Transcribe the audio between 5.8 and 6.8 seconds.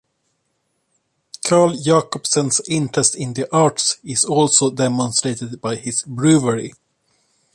brewery.